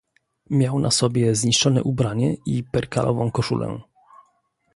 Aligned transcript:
"Miał 0.49 0.79
na 0.79 0.91
sobie 0.91 1.35
zniszczone 1.35 1.83
ubranie 1.83 2.35
i 2.45 2.63
perkalową 2.63 3.31
koszulę." 3.31 3.81